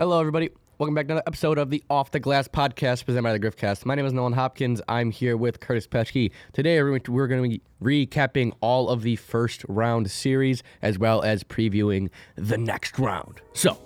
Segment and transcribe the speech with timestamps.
[0.00, 0.50] Hello, everybody.
[0.78, 3.84] Welcome back to another episode of the Off the Glass podcast presented by the Griffcast.
[3.84, 4.80] My name is Nolan Hopkins.
[4.86, 6.30] I'm here with Curtis Peschke.
[6.52, 11.42] Today, we're going to be recapping all of the first round series as well as
[11.42, 13.40] previewing the next round.
[13.54, 13.76] So,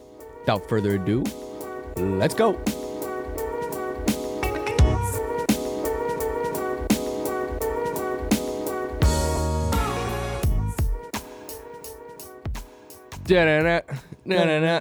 [0.40, 1.24] without further ado,
[1.96, 2.60] let's go.
[13.24, 13.80] Da-da-da,
[14.28, 14.80] da-da-da.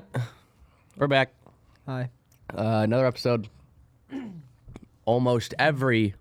[0.97, 1.33] We're back.
[1.85, 2.09] Hi.
[2.53, 3.47] Uh, another episode.
[5.05, 6.13] Almost every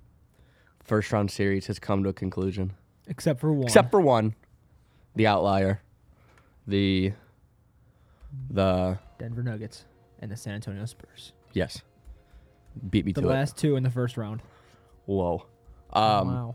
[0.84, 2.72] first round series has come to a conclusion,
[3.08, 3.64] Except for one.
[3.64, 4.34] except for one,
[5.16, 5.80] the outlier,
[6.66, 7.12] the
[8.48, 9.84] the Denver Nuggets
[10.20, 11.32] and the San Antonio Spurs.
[11.52, 11.82] yes,
[12.90, 14.40] beat me to The to last two in the first round.
[14.40, 14.46] it.
[15.06, 15.44] Whoa.
[15.92, 16.54] Um, wow.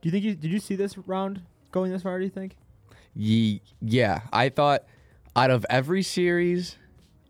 [0.00, 2.18] Do you think you did you see this round going this far?
[2.18, 2.56] Do you think?
[3.14, 4.84] Ye- yeah, I thought
[5.34, 6.76] out of every series,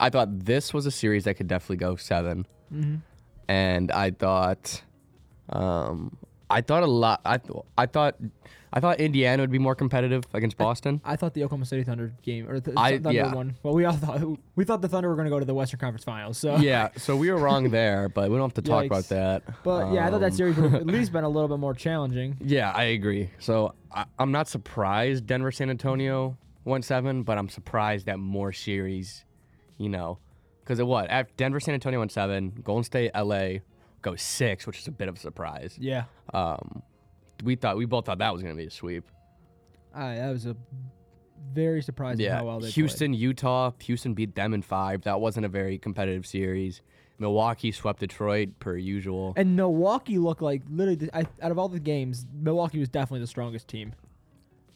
[0.01, 2.97] I thought this was a series that could definitely go 7 Mm-hmm.
[3.49, 4.83] and I thought,
[5.49, 6.17] um,
[6.51, 7.21] I thought a lot.
[7.25, 8.17] I th- I thought,
[8.73, 11.01] I thought Indiana would be more competitive against Boston.
[11.05, 13.35] I thought the Oklahoma City Thunder game or the I- Thunder yeah.
[13.35, 13.57] one.
[13.63, 14.21] Well, we all thought
[14.57, 16.37] we thought the Thunder were going to go to the Western Conference Finals.
[16.39, 19.43] So yeah, so we were wrong there, but we don't have to talk about that.
[19.65, 21.75] But yeah, I thought that Um, series would at least been a little bit more
[21.75, 22.37] challenging.
[22.43, 23.31] Yeah, I agree.
[23.39, 28.53] So I, I'm not surprised Denver San Antonio went seven, but I'm surprised that more
[28.53, 29.25] series,
[29.79, 30.19] you know,
[30.63, 33.61] because it what after Denver San Antonio went seven, Golden State LA
[34.03, 35.77] go six, which is a bit of a surprise.
[35.81, 36.05] Yeah.
[36.35, 36.83] Um,
[37.43, 39.05] we thought we both thought that was going to be a sweep.
[39.95, 40.57] I, that was a
[41.53, 42.75] very surprising Yeah, how well they played.
[42.75, 45.03] Houston, Utah, Houston beat them in five.
[45.03, 46.83] That wasn't a very competitive series.
[47.19, 49.33] Milwaukee swept Detroit per usual.
[49.37, 53.21] And Milwaukee looked like literally the, I, out of all the games, Milwaukee was definitely
[53.21, 53.95] the strongest team.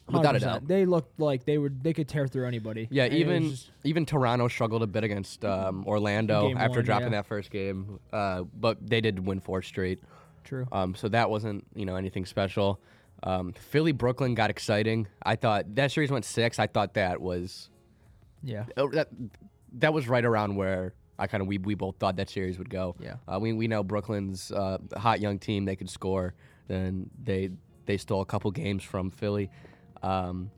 [0.07, 0.41] Without a 100%.
[0.41, 0.67] doubt.
[0.67, 2.87] They looked like they were they could tear through anybody.
[2.91, 7.07] Yeah, And even just- even Toronto struggled a bit against um, Orlando after one, dropping
[7.13, 7.19] yeah.
[7.19, 10.01] that first game, uh, but they did win four straight.
[10.43, 10.67] true.
[10.71, 12.81] Um, so that wasn't you know anything special.
[13.23, 15.07] Um, Philly Brooklyn got exciting.
[15.23, 16.59] I thought that series went six.
[16.59, 17.69] I thought that was
[18.43, 18.65] yeah.
[18.75, 19.07] uh, that
[19.75, 22.69] that was right around where I kind of we, we both thought that series would
[22.69, 22.95] go.
[22.99, 23.15] Yeah.
[23.25, 25.63] Uh, we we know Brooklyn's uh, hot young team.
[25.63, 26.33] They could score.
[26.67, 27.51] Then they
[27.85, 29.49] they stole a couple games from Philly.
[30.03, 30.51] Um,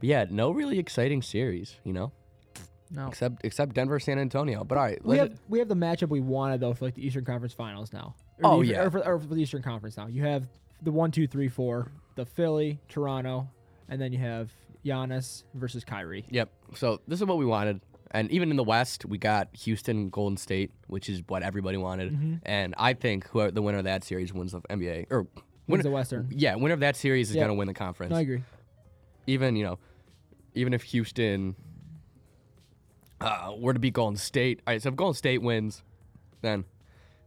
[0.00, 1.76] but yeah, no really exciting series.
[1.84, 2.12] You know.
[2.94, 3.08] No.
[3.08, 4.64] except except Denver, San Antonio.
[4.64, 7.06] But all right, We have we have the matchup we wanted though for like the
[7.06, 8.14] Eastern Conference Finals now.
[8.44, 8.82] Oh, the, yeah.
[8.82, 10.08] or for, or for the Eastern Conference now.
[10.08, 10.46] You have
[10.82, 13.48] the one, two, three, four, the Philly, Toronto,
[13.88, 14.50] and then you have
[14.84, 16.26] Giannis versus Kyrie.
[16.28, 16.50] Yep.
[16.74, 20.36] So this is what we wanted, and even in the West, we got Houston, Golden
[20.36, 22.12] State, which is what everybody wanted.
[22.12, 22.34] Mm-hmm.
[22.44, 25.28] And I think whoever the winner of that series wins the NBA or Wins
[25.66, 26.28] winner, the Western.
[26.30, 27.44] yeah, winner of that series is Yep.
[27.44, 28.10] gonna win the conference.
[28.10, 28.42] No, I agree.
[29.26, 29.78] Even you know,
[30.54, 31.56] even if Houston
[33.20, 34.82] uh, were to beat Golden State, all right.
[34.82, 35.82] So if Golden State wins,
[36.40, 36.64] then.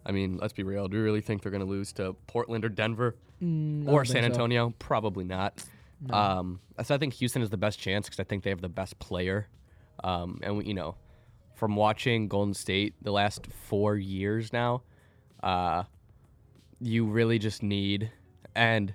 [0.08, 0.88] I mean, let's be real.
[0.88, 3.16] Do you really think they're going to lose to Portland or Denver?
[3.42, 4.32] Mm, or San think so.
[4.34, 4.72] Antonio?
[4.78, 5.64] Probably not.
[6.12, 8.70] Um, so I think Houston is the best chance because I think they have the
[8.70, 9.48] best player.
[10.04, 10.96] Um, and we, you know,
[11.56, 14.84] from watching Golden State the last four years now,
[15.42, 15.84] uh,
[16.80, 18.12] you really just need,
[18.54, 18.94] and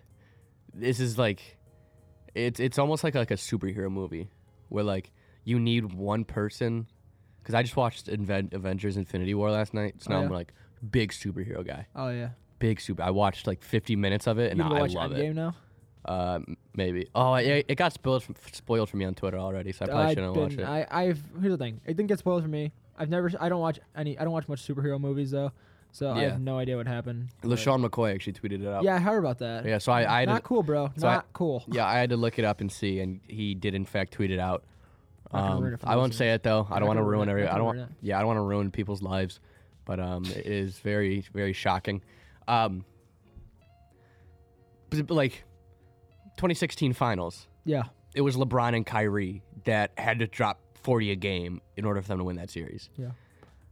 [0.72, 1.56] this is like,
[2.34, 4.28] it's it's almost like like a superhero movie
[4.68, 5.10] where like
[5.44, 6.86] you need one person.
[7.42, 10.52] Because I just watched Inven- Avengers: Infinity War last night, so Oh, now I'm like
[10.90, 12.30] big superhero guy Oh yeah.
[12.58, 13.02] big super.
[13.02, 15.34] I watched like 50 minutes of it and You I watch love Endgame it.
[15.34, 15.54] now?
[16.04, 16.38] Uh,
[16.74, 17.08] maybe.
[17.14, 20.04] Oh, it, it got spoiled from, spoiled for me on Twitter already, so I probably
[20.04, 20.68] I've shouldn't watch been- it.
[20.68, 21.80] I, I've here's the thing.
[21.86, 22.72] It didn't get spoiled for me.
[22.96, 23.30] I've never.
[23.40, 24.18] I don't watch any.
[24.18, 25.52] I don't watch much superhero movies though,
[25.92, 26.28] so I Yeah.
[26.30, 27.28] have no idea what happened.
[27.40, 28.82] but- LeSean McCoy actually tweeted it out.
[28.84, 29.64] Yeah, I heard about that.
[29.66, 30.90] Yeah, so I, I had Not to, cool, bro.
[30.96, 31.64] so I- Not cool.
[31.68, 34.30] yeah, I had to look it up and see, and he did in fact tweet
[34.30, 34.64] it out.
[35.32, 36.66] Not gonna Um, it for I won't say it though.
[36.68, 37.30] I Not don't want to gonna ruin ruin it.
[37.32, 37.42] every.
[37.44, 37.76] Not I don't gonna want.
[37.90, 39.38] ruin Yeah, I don't want to ruin people's lives,
[39.84, 42.02] but um, it is very very shocking.
[42.48, 42.84] Um,
[44.90, 45.44] but, but, like,
[46.36, 47.46] 2016 finals.
[47.64, 47.84] Yeah.
[48.14, 52.08] it was LeBron and Kyrie that had to drop 40 a game in order for
[52.08, 52.90] them to win that series.
[52.96, 53.10] Yeah.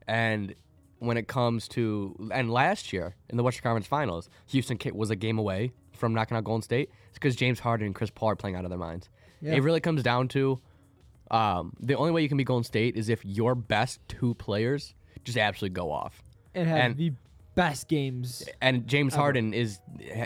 [0.07, 0.55] And
[0.99, 5.17] when it comes to and last year in the Western Conference Finals, Houston was a
[5.17, 6.91] game away from knocking out Golden State.
[7.09, 9.09] It's because James Harden and Chris Paul are playing out of their minds.
[9.41, 9.55] Yeah.
[9.55, 10.61] It really comes down to
[11.31, 14.95] um, the only way you can beat Golden State is if your best two players
[15.25, 16.23] just absolutely go off.
[16.55, 17.13] And have And- the
[17.55, 18.49] best games.
[18.61, 19.23] And James Ever.
[19.23, 19.81] Harden is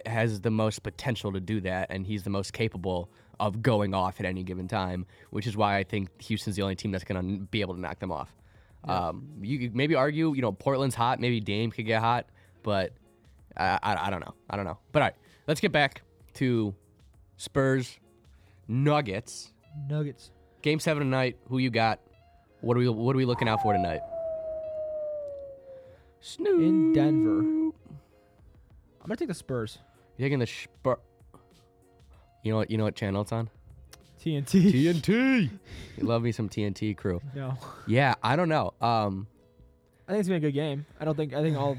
[0.07, 3.11] has the most potential to do that, and he's the most capable
[3.41, 6.77] of going off at any given time, which is why I think Houston's the only
[6.77, 8.33] team that's going to be able to knock them off.
[8.84, 12.26] Um, you could maybe argue, you know, Portland's hot, maybe Dame could get hot,
[12.62, 12.93] but
[13.56, 14.34] I, I, I don't know.
[14.50, 14.79] I don't know.
[14.90, 15.14] But all right,
[15.46, 16.02] let's get back
[16.34, 16.75] to
[17.37, 17.99] Spurs
[18.69, 19.52] Nuggets.
[19.88, 20.31] Nuggets.
[20.62, 21.37] Game seven tonight.
[21.49, 22.00] Who you got?
[22.61, 24.00] What are we What are we looking out for tonight?
[26.20, 26.61] Snoop.
[26.61, 27.40] In Denver.
[27.40, 29.78] I'm gonna take the Spurs.
[30.17, 30.96] You're taking the Spur?
[32.44, 32.70] You know what?
[32.70, 33.50] You know what channel it's on?
[34.23, 34.73] TNT.
[34.73, 35.51] TNT.
[35.97, 37.21] you love me some TNT crew.
[37.35, 37.57] no.
[37.87, 38.73] Yeah, I don't know.
[38.81, 39.27] Um,
[40.09, 40.87] I think it's been a good game.
[41.01, 41.77] I don't think I think all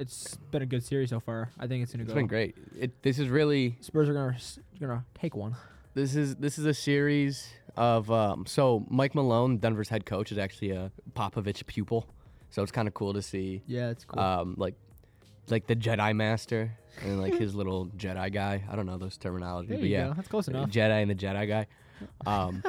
[0.00, 1.50] it's been a good series so far.
[1.58, 2.14] I think it's gonna it's go.
[2.16, 2.54] been great.
[2.78, 4.36] It, this is really Spurs are gonna
[4.80, 5.56] gonna take one.
[5.94, 10.38] this is this is a series of um, so Mike Malone, Denver's head coach, is
[10.38, 12.06] actually a Popovich pupil,
[12.50, 14.20] so it's kind of cool to see Yeah, it's cool.
[14.20, 14.74] um, like
[15.50, 18.64] like the Jedi Master and like his little Jedi guy.
[18.70, 20.14] I don't know those terminology, there but you yeah, go.
[20.14, 20.70] That's close enough.
[20.70, 21.66] Jedi and the Jedi guy.
[22.26, 22.62] Um,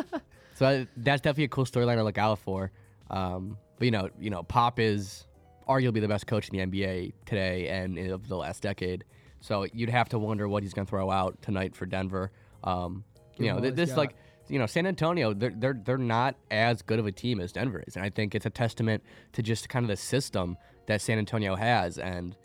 [0.55, 2.71] so I, that's definitely a cool storyline to look out for.
[3.11, 5.27] Um, but you know, you know, Pop is
[5.67, 9.05] arguably the best coach in the NBA today and of the last decade.
[9.39, 12.31] So you'd have to wonder what he's going to throw out tonight for Denver.
[12.63, 13.03] Um,
[13.37, 13.97] Give you him know, all th- he's this got.
[13.97, 14.15] like
[14.47, 17.83] you know San Antonio, they're they're they're not as good of a team as Denver
[17.87, 19.03] is, and I think it's a testament
[19.33, 22.35] to just kind of the system that San Antonio has and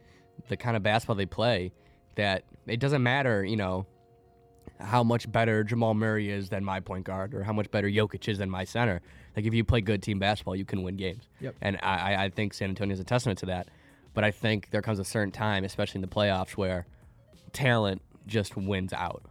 [0.48, 1.72] the kind of basketball they play.
[2.16, 3.86] That it doesn't matter, you know,
[4.80, 8.28] how much better Jamal Murray is than my point guard, or how much better Jokic
[8.28, 9.00] is than my center.
[9.36, 11.28] Like if you play good team basketball, you can win games.
[11.40, 11.56] Yep.
[11.60, 13.68] And I, I- think San Antonio is a testament to that.
[14.12, 16.86] But I think there comes a certain time, especially in the playoffs, where
[17.52, 19.24] talent just wins out.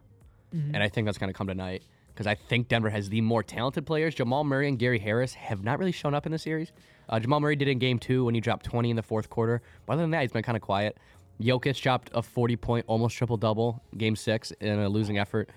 [0.53, 0.75] Mm-hmm.
[0.75, 1.83] And I think that's going to come tonight
[2.13, 4.13] because I think Denver has the more talented players.
[4.13, 6.71] Jamal Murray and Gary Harris have not really shown up in the series.
[7.09, 9.61] Uh, Jamal Murray did in game two when he dropped 20 in the fourth quarter.
[9.85, 10.97] But other than that, he's been kind of quiet.
[11.41, 15.49] Jokic dropped a 40 point, almost triple double, game six in a losing effort.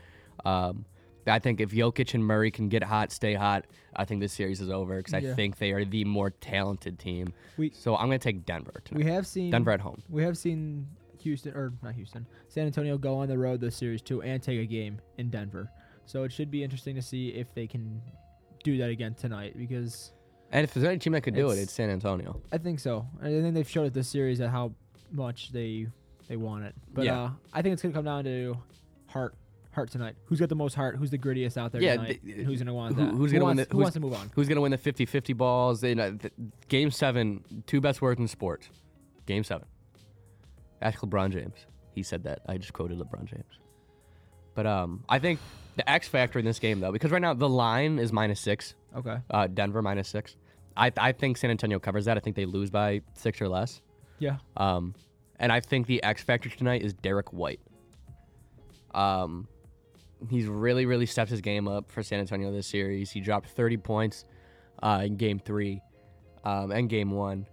[0.45, 0.85] Um,
[1.27, 4.61] I think if Jokic and Murray can get hot, stay hot, I think this series
[4.61, 5.35] is over because I Yeah.
[5.35, 7.33] think they are the more talented team.
[7.57, 9.05] We- so I'm going to take Denver tonight.
[9.05, 10.03] we have seen Denver at home.
[10.09, 10.87] We have seen
[11.21, 14.61] Houston or not Houston, San Antonio go on the road this series too and take
[14.61, 15.69] a game in Denver.
[16.05, 18.01] So it should be interesting to see if they can
[18.63, 20.13] do that again tonight because
[20.57, 22.41] And if there's any team that could do it, It's- it's San Antonio.
[22.51, 23.07] I think so.
[23.21, 24.73] I think they've showed it this series at how
[25.13, 25.87] much they
[26.29, 26.75] they want it.
[26.93, 27.23] But Yeah.
[27.25, 28.57] uh, I think it's gonna come down to
[29.07, 29.35] heart
[29.73, 30.17] heart tonight.
[30.25, 30.97] Who's got the most heart?
[30.97, 32.23] Who's the grittiest out there Yeah, tonight?
[32.23, 33.11] and who's gonna want who- that?
[33.13, 34.31] who's Who gonna win wants- the- Who who's- wants to move on?
[34.35, 35.85] Who's going to win the 50 50 balls?
[35.85, 36.33] In, uh, th-
[36.69, 38.71] game seven, two best words in sports.
[39.27, 39.69] Game seven.
[40.81, 41.67] Ask LeBron James.
[41.93, 42.41] He said that.
[42.47, 43.61] I just quoted LeBron James.
[44.55, 45.39] But um, I think
[45.77, 48.75] the X factor in this game, though, because right now the line is minus six,
[48.97, 49.19] Okay.
[49.31, 50.37] uh, Denver minus six.
[50.77, 52.17] I, I think San Antonio covers that.
[52.17, 53.81] I think they lose by six or less.
[54.19, 54.37] Yeah.
[54.57, 54.95] Um,
[55.39, 57.61] and I think the X factor tonight is Derrick White.
[58.95, 59.49] Um,
[60.31, 63.11] he's really, really stepped his game up for San Antonio this series.
[63.11, 64.25] He dropped 30 points
[64.83, 65.81] uh, in game three
[66.45, 67.47] um, and game one.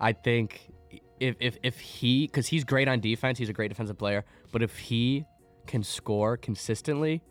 [0.00, 0.72] I think
[1.20, 4.62] if, if, if he, because he's great on defense, he's a great defensive player, but
[4.62, 5.24] if he
[5.66, 7.22] can score consistently,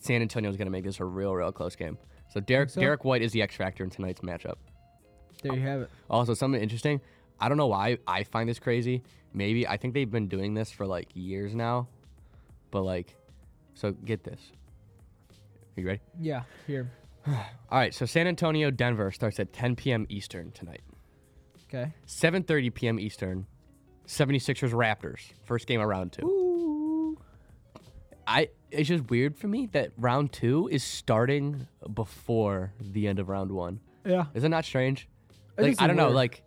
[0.00, 1.98] San Antonio is going to make this a real, real close game.
[2.28, 2.80] So Derrick, so?
[2.80, 4.56] Derrick White is the X factor in tonight's matchup.
[5.48, 5.90] There you have it.
[6.08, 7.00] Also, something interesting.
[7.40, 9.02] I don't know why I find this crazy.
[9.34, 11.88] Maybe I think they've been doing this for like years now,
[12.70, 13.14] but like,
[13.74, 14.40] so get this.
[15.76, 16.00] Are you ready?
[16.18, 16.42] Yeah.
[16.66, 16.90] Here.
[17.26, 17.34] All
[17.70, 17.92] right.
[17.94, 20.06] So San Antonio, Denver starts at 10 p.m.
[20.08, 20.80] Eastern tonight.
[21.68, 21.92] Okay.
[22.06, 23.00] 7:30 p.m.
[23.00, 23.46] Eastern.
[24.06, 25.32] 76ers Raptors.
[25.44, 26.24] First game of round two.
[26.24, 27.18] Ooh.
[28.26, 33.28] I it's just weird for me that round two is starting before the end of
[33.28, 33.80] round one.
[34.04, 34.26] Yeah.
[34.34, 35.08] Is it not strange?
[35.58, 36.42] Like I don't know, like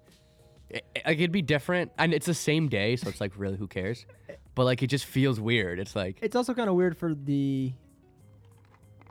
[0.70, 3.68] it, like it'd be different, and it's the same day, so it's like really who
[3.68, 4.06] cares?
[4.56, 5.80] But like it just feels weird.
[5.80, 7.74] It's like It's also kind of weird for the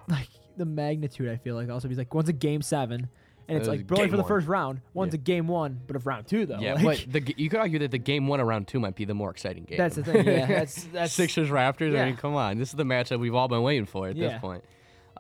[0.09, 1.29] like the magnitude.
[1.29, 3.09] I feel like also because like one's a game seven,
[3.49, 4.29] and it's like game for the one.
[4.29, 4.81] first round.
[4.95, 5.21] One's Yeah.
[5.21, 6.61] a game one, but of round two though.
[6.61, 8.95] yeah, like, but the g- you could argue that the game one around two might
[8.95, 9.79] be the more exciting game.
[9.79, 10.27] that's the thing.
[10.27, 11.91] Yeah, that's that's Sixers Raptors.
[11.93, 12.05] I Yeah.
[12.07, 14.29] mean, come on, this is the matchup we've all been waiting for at Yeah.
[14.29, 14.65] this point.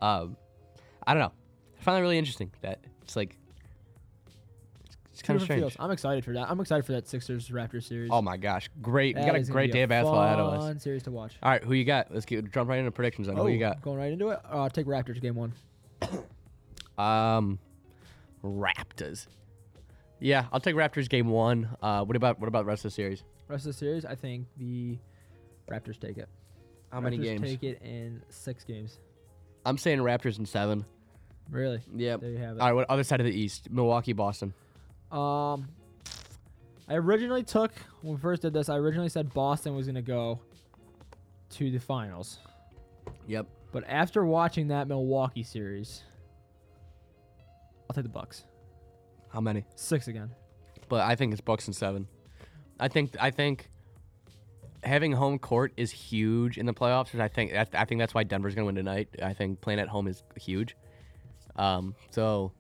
[0.00, 0.37] Um,
[1.06, 1.32] I don't know.
[1.80, 3.37] I find it really interesting that it's like
[5.18, 5.60] it's, kind of strange.
[5.60, 5.76] feels.
[5.78, 6.50] I'm excited for that.
[6.50, 8.10] I'm excited for that Sixers Raptors series.
[8.12, 9.14] Oh my gosh, great!
[9.14, 10.62] That we got a is gonna great be day of basketball ahead of us.
[10.64, 11.37] Fun series to watch.
[11.42, 12.12] All right, who you got?
[12.12, 13.28] Let's get jump right into predictions.
[13.28, 13.82] On who you Oh, got?
[13.82, 14.40] Going right into it.
[14.48, 15.52] Uh, take Raptors game one.
[16.98, 17.60] Um,
[18.44, 19.26] Raptors.
[20.20, 21.68] Yeah, I'll take Raptors game one.
[21.80, 23.22] Uh, what about what about the rest of the series?
[23.46, 24.98] Rest of the series, I think the
[25.70, 26.28] Raptors take it.
[26.92, 27.40] How many Raptors games?
[27.42, 28.98] Take it in six games.
[29.64, 30.84] I'm saying Raptors in seven.
[31.50, 31.80] Really?
[31.94, 32.20] Yep.
[32.20, 32.60] There you have it.
[32.60, 33.68] All right, what other side of the East?
[33.70, 34.52] Milwaukee, Boston.
[35.11, 35.69] Um,
[36.88, 37.73] I originally took
[38.03, 38.69] when we first did this.
[38.69, 40.41] I originally said Boston was gonna go
[41.50, 42.38] to the finals,
[43.27, 43.47] Yep.
[43.73, 46.03] but after watching that Milwaukee series,
[47.88, 48.45] I'll take the Bucks.
[49.31, 49.65] How many?
[49.77, 50.31] Six again.
[50.88, 52.07] But I think it's Bucks and seven.
[52.81, 53.71] I think I think
[54.85, 57.12] having home court is huge in the playoffs.
[57.12, 59.09] and I think I I think that's why Denver's gonna win tonight.
[59.23, 60.77] I think playing at home is huge.
[61.57, 62.53] Um, so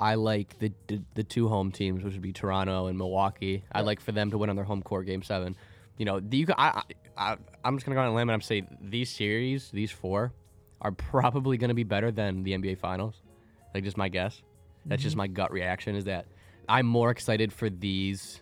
[0.00, 3.62] I like the, the the two home teams, which would be Toronto and Milwaukee.
[3.70, 5.54] I'd like for them to win on their home court game seven.
[5.98, 6.82] You know, the, you, I,
[7.16, 10.32] I, I'm just gonna go on a limb and I'm say these series, these four,
[10.80, 13.20] are probably gonna be better than the NBA Finals.
[13.74, 14.42] Like just my guess.
[14.86, 15.18] That's just mm-hmm.
[15.18, 15.94] my gut reaction.
[15.94, 16.24] Is that
[16.66, 18.40] I'm more excited for these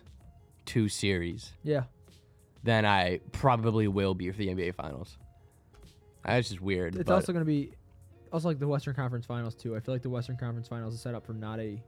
[0.65, 1.83] two series Yeah.
[2.63, 5.17] than I probably will be for the NBA Finals.
[6.23, 6.95] That's just weird.
[6.95, 7.73] It's also going to be
[8.31, 9.75] also like the Western Conference Finals too.
[9.75, 11.81] I feel like the Western Conference Finals is set up for not a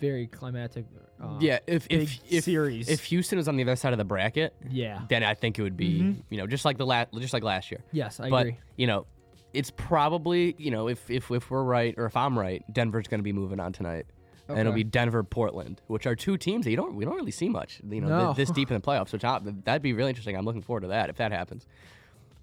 [0.00, 0.84] very climatic.
[1.22, 1.58] Uh, yeah.
[1.66, 2.88] If if if series.
[2.88, 5.02] if Houston was on the other side of the bracket, Yeah.
[5.08, 6.22] then I think it would be Mhm.
[6.30, 7.82] you know just like the last just like last year.
[7.92, 8.56] Yes, I but agree.
[8.76, 9.06] you know,
[9.52, 13.20] it's probably you know if if if we're right or if I'm right, Denver's going
[13.20, 14.06] to be moving on tonight,
[14.48, 17.30] and it'll be Denver Portland, which are two teams that you don't we don't really
[17.30, 18.32] see much you know No.
[18.34, 19.12] thi- this deep in the playoffs.
[19.12, 20.36] Which I, that'd be really interesting.
[20.36, 21.66] I'm looking forward to that if that happens.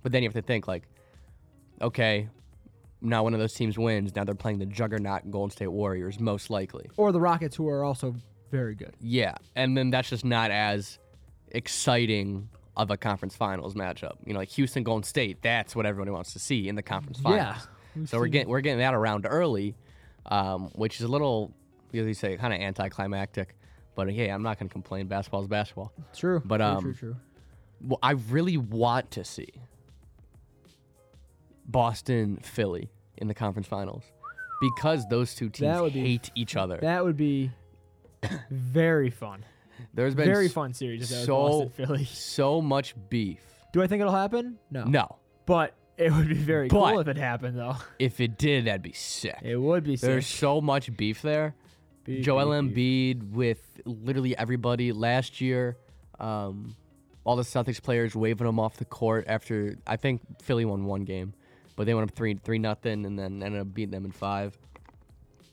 [0.04, 0.88] But then you have to think like,
[1.82, 2.30] okay,
[3.02, 4.16] now one of those teams wins.
[4.16, 6.90] Now they're playing the juggernaut Golden State Warriors most likely.
[6.98, 8.16] Or the Rockets, who are also
[8.52, 8.96] very good.
[9.02, 11.00] Yeah, and then that's just not as
[11.50, 14.14] exciting of a conference finals matchup.
[14.26, 17.20] You know, like Houston Golden State, that's what everybody wants to see in the conference
[17.20, 17.68] finals.
[17.96, 18.06] Yeah.
[18.06, 19.76] So we're getting we're getting that around early,
[20.28, 21.54] um, which is a little,
[21.94, 23.56] as you say, kind of anticlimactic.
[23.96, 25.08] But hey, I'm not going to complain.
[25.08, 25.92] Basketball's basketball.
[26.16, 26.42] True.
[26.46, 27.16] but, true, um, true, true.
[27.82, 29.50] Well, I really want to see
[31.66, 34.04] Boston Philly in the conference finals
[34.62, 36.78] because those two teams That would be- hate each other.
[36.82, 37.52] That would be
[38.50, 39.44] very fun.
[39.94, 42.06] There's been Very s- fun series if that was so Boston Philly.
[42.06, 43.42] so much beef.
[43.74, 44.58] Do I think it'll happen?
[44.70, 44.84] No.
[44.84, 45.16] No,
[45.46, 47.76] But it would be very But- cool if it happened, though.
[48.00, 49.38] if it did, that'd be sick.
[49.42, 50.08] It would be sick.
[50.08, 50.38] There's sick.
[50.40, 51.56] so much beef there.
[52.04, 53.18] Beef, Joel beef, beef.
[53.18, 55.78] Embiid with literally everybody last year.
[56.20, 56.76] Um,
[57.24, 61.04] all the Celtics players waving him off the court after I think Philly won one
[61.06, 61.34] game,
[61.82, 64.56] but they went up three three nothing and then ended up beating them in five.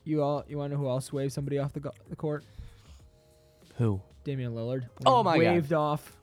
[0.05, 2.45] You all, you want to know who else waved somebody off the, go- the court?
[3.79, 4.03] Who?
[4.25, 4.83] Damian Lillard.
[5.07, 5.55] Oh my God.
[5.55, 6.19] waved off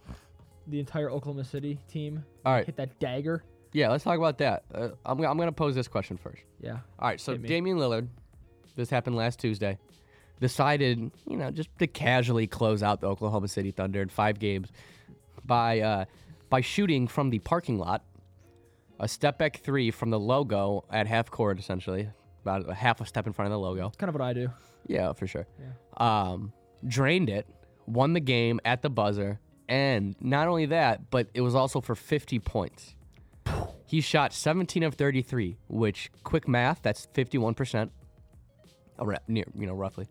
[0.67, 2.23] the entire Oklahoma City team.
[2.45, 3.43] All right, Hit that dagger.
[3.73, 4.65] yeah, let's talk about that.
[4.71, 6.43] Uh, I'm I'm gonna pose this question first.
[6.61, 6.77] Yeah.
[6.99, 7.35] All right, so.
[7.35, 8.07] Damian Lillard,
[8.75, 9.79] this happened last Tuesday,
[10.39, 14.71] decided, you know, just to casually close out the Oklahoma City Thunder in five games
[15.43, 16.05] by uh,
[16.51, 18.03] by shooting from the parking lot,
[18.99, 22.09] a step back three from the logo at half court, essentially,
[22.43, 23.87] about a half a step in front of the logo.
[23.87, 24.49] It's kind of what I do.
[24.87, 25.47] Yeah, for sure.
[25.59, 25.71] Yeah.
[25.97, 26.53] Um,
[26.87, 27.47] drained it,
[27.87, 31.95] won the game at the buzzer, and not only that, but it was also for
[31.95, 32.95] 50 points.
[33.85, 37.89] He shot 17 of 33, which quick math, that's 51%.
[38.97, 40.07] Around, near, you know, roughly.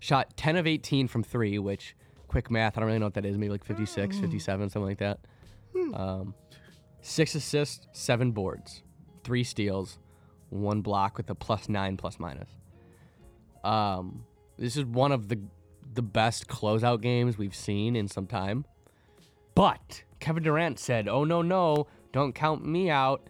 [0.00, 1.94] Shot 10 of 18 from 3, which
[2.26, 4.98] quick math, I don't really know what that is, maybe like 56, 57, something like
[4.98, 5.20] that.
[5.94, 6.34] Um,
[7.04, 8.82] 6 assists, 7 boards,
[9.24, 9.98] 3 steals,
[10.48, 12.48] 1 block with a plus 9 plus minus.
[13.62, 14.24] Um,
[14.58, 15.38] this is one of the
[15.92, 18.64] the best closeout games we've seen in some time.
[19.54, 23.28] But Kevin Durant said, "Oh no, no, don't count me out."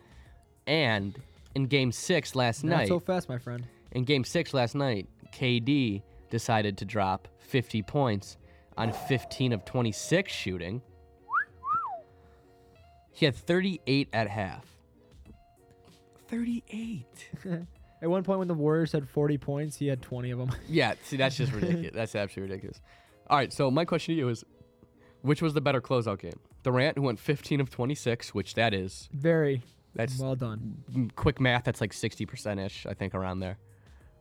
[0.66, 1.21] And
[1.54, 3.66] in Game Six last Not night, so fast, my friend.
[3.93, 8.38] in Game Six last night, KD decided to drop 50 points
[8.76, 10.81] on 15 of 26 shooting.
[13.14, 14.64] He had 38 at half.
[16.28, 17.06] 38.
[18.02, 20.50] At one point, when the Warriors had 40 points, he had 20 of them.
[20.68, 21.92] Yeah, see, that's just ridiculous.
[21.94, 22.80] that's absolutely ridiculous.
[23.30, 24.44] All right, so my question to you is,
[25.23, 26.38] which was the better closeout game?
[26.64, 29.62] Durant, who went 15 of 26, which that is Very
[29.94, 31.11] that's well done.
[31.16, 31.64] quick math.
[31.64, 33.56] That's like 60 percent ish, I think, around there.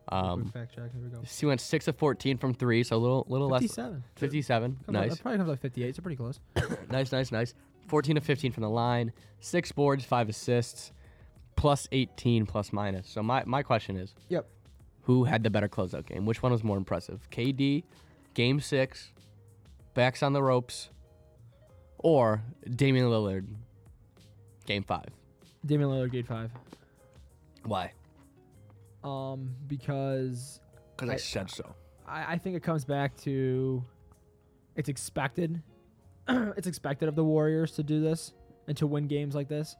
[0.09, 0.91] Um, Quick fact check.
[0.93, 1.21] Here we go.
[1.23, 3.61] he went six of 14 from three, so a little little less.
[3.63, 4.03] 57.
[4.15, 6.39] 57, Comes out- nice, That probably comes like 58, so pretty close.
[6.91, 7.53] nice, nice, nice.
[7.93, 10.91] 14 of 15 from the line, six boards, five assists,
[11.55, 13.07] plus 18 plus minus.
[13.07, 14.49] So my my question is, Yep.
[15.03, 16.25] who had the better closeout game?
[16.25, 17.29] Which one was more impressive?
[17.29, 17.83] KD,
[18.33, 19.11] Game Six,
[19.93, 20.89] backs on the ropes,
[21.99, 23.45] or Damian Lillard,
[24.65, 25.09] Game Five?
[25.63, 26.49] Damian Lillard, game 5.
[27.65, 27.91] Why?
[29.03, 30.59] Um, because
[30.95, 31.75] Because I- I said so.
[32.07, 33.83] I, I think it comes back to
[34.75, 35.61] it's expected.
[36.57, 38.33] it's expected of the Warriors to do this
[38.67, 39.75] and to win games like this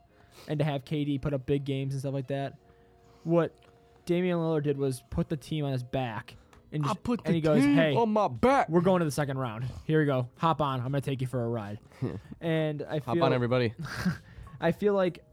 [0.48, 2.56] and to have KD put up big games and stuff like that.
[3.24, 3.54] What
[4.06, 6.36] Damian Lillard did was put the team on his back
[6.74, 8.68] and, just, and he goes, "Hey, my back.
[8.68, 9.66] we're going to the second round.
[9.86, 10.28] Here we go.
[10.38, 10.80] Hop on.
[10.80, 11.78] I'm gonna take you for a ride."
[12.42, 13.76] and I Hop feel on, everybody.
[14.60, 15.24] I feel like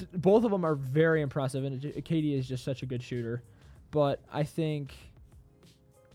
[0.00, 3.04] th- both of them are very impressive, and J- KD is just such a good
[3.04, 3.44] shooter.
[3.92, 4.96] But I think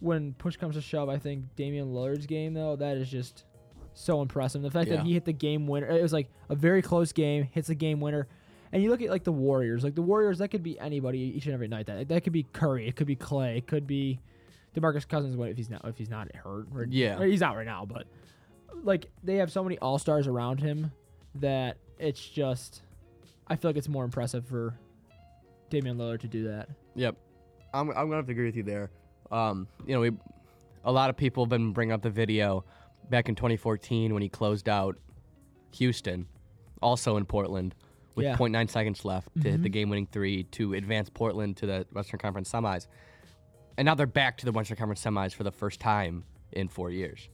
[0.01, 3.45] when push comes to shove, I think Damian Lillard's game though that is just
[3.99, 4.61] so impressive.
[4.61, 4.97] The fact Yeah.
[4.97, 7.75] that he hit the game winner, it was like a very close game, hits the
[7.75, 8.27] game winner.
[8.71, 11.45] And you look at like the Warriors, like the Warriors, that could be anybody each
[11.45, 11.87] and every night.
[11.87, 14.19] That that could be Curry, it could be Clay, it could be
[14.75, 16.67] Demarcus Cousins, what if he's not if he's not hurt?
[16.73, 17.19] Or, Yeah.
[17.19, 18.05] or he's out right now, but
[18.83, 20.91] like they have so many all stars around him
[21.35, 22.81] that it's just
[23.47, 24.75] I feel like it's more impressive for
[25.69, 26.69] Damian Lillard to do that.
[26.95, 27.15] Yep.
[27.73, 28.91] I'm, I'm gonna have to agree with you there.
[29.31, 30.11] Um, you know, we
[30.85, 32.63] a lot of people have been bringing up the video
[33.09, 34.97] back in 2014 when he closed out
[35.75, 36.27] Houston,
[36.81, 37.75] also in Portland,
[38.15, 38.35] with Yeah.
[38.35, 39.73] 0.9 seconds left to hit the Mhm.
[39.73, 42.87] game-winning three to advance Portland to the Western Conference semis,
[43.77, 46.89] and now they're back to the Western Conference semis for the first time in four
[46.89, 47.29] years.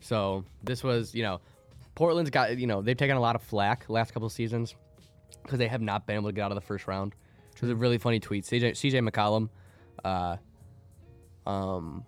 [0.00, 1.40] So this was, you know,
[1.94, 4.74] Portland's got, you know, they've taken a lot of flack last couple of seasons
[5.42, 7.14] because they have not been able to get out of the first round.
[7.52, 8.44] Which was a really funny tweet.
[8.44, 9.48] CJ, CJ McCollum,
[10.04, 10.38] uh,
[11.48, 12.04] um,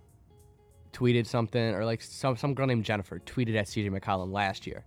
[0.97, 4.85] tweeted something, or like some some girl named Jennifer tweeted at CJ McCollum last year,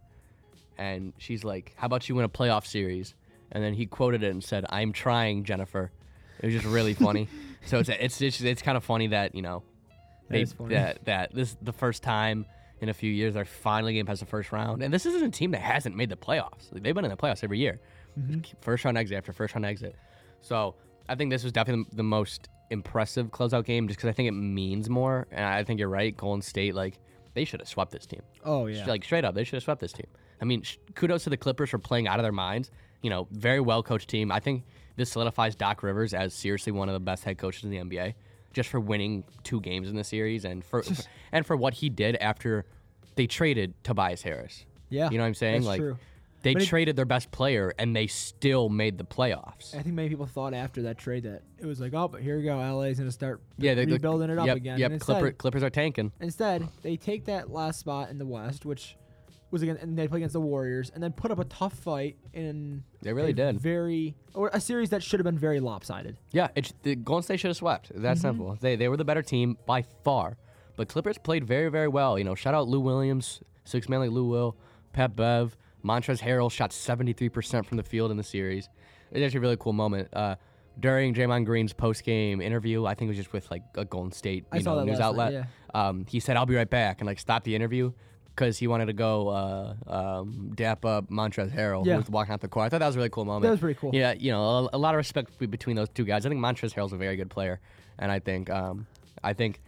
[0.77, 3.15] and she's like, "How about you win a playoff series?"
[3.51, 5.91] And then he quoted it and said, "I'm trying, Jennifer."
[6.39, 7.27] It was just really funny.
[7.65, 9.63] So it's it's it's, it's kind of funny that you know
[10.29, 10.75] That they funny.
[10.75, 12.45] that that this the first time
[12.79, 15.29] in a few years they're finally getting past the first round, and this isn't a
[15.29, 16.71] team that hasn't made the playoffs.
[16.71, 17.81] Like, they've been in the playoffs every year,
[18.17, 18.39] Mm-hmm.
[18.61, 19.93] first round exit after first round exit.
[20.39, 20.75] So
[21.09, 24.33] I think this was definitely the most impressive closeout game, just because I think it
[24.33, 25.27] means more.
[25.31, 26.99] And I think you're right, Golden State like
[27.33, 28.21] they should have swept this team.
[28.43, 28.85] Oh yeah.
[28.85, 30.07] Like straight up, they should have swept this team.
[30.41, 32.71] I mean, sh- kudos to the Clippers for playing out of their minds.
[33.01, 34.31] You know, very well coached team.
[34.31, 34.63] I think
[34.95, 38.13] this solidifies Doc Rivers as seriously one of the best head coaches in the NBA,
[38.53, 40.83] just for winning two games in the series and for
[41.31, 42.65] and for what he did after
[43.15, 44.65] they traded Tobias Harris.
[44.89, 45.09] yeah.
[45.09, 45.61] You know what I'm saying?
[45.61, 45.97] That's like true.
[46.41, 49.75] They But it- traded their best player and they still made the playoffs.
[49.75, 52.37] I think many people thought after that trade that it was like, oh, but here
[52.37, 54.79] we go, LA's gonna start Yeah, they, rebuilding it up yep, again.
[54.79, 56.11] Yep, And Clipper, Clippers are tanking.
[56.21, 58.95] instead, they take that last spot in the West, which
[59.51, 62.15] was again, and they play against the Warriors, and then put up a tough fight
[62.33, 63.59] in They really a did.
[63.59, 66.17] very or a series that should have been very lopsided.
[66.31, 67.89] Yeah, it's the Golden State should have swept.
[67.95, 68.21] That Mm-hmm.
[68.21, 68.57] simple.
[68.61, 70.37] They they were the better team by far.
[70.75, 72.17] But Clippers played very very well.
[72.19, 74.55] You know, shout out Lou Williams, six man like Lou Will,
[74.93, 78.69] Pat Bev, Montrezl Harrell shot 73% from the field in the series.
[79.11, 80.09] It's actually a really cool moment.
[80.13, 80.35] Uh,
[80.79, 84.11] during Draymond Green's post game interview, I think it was just with like a Golden
[84.11, 85.47] State you know, news last night, outlet.
[85.73, 87.91] Um, he said, "I'll be right back," and like stopped the interview
[88.35, 91.93] because he wanted to go uh, um, dap up Montrezl Harrell, Yeah.
[91.93, 92.67] who was walking out the court.
[92.67, 93.43] I thought that was a really cool moment.
[93.43, 93.91] That was pretty cool.
[93.93, 96.25] Yeah, you know, a, a lot of respect between those two guys.
[96.25, 97.59] I think Montrezl Harrell's a very good player,
[97.97, 98.87] and I think, um,
[99.21, 99.59] I think,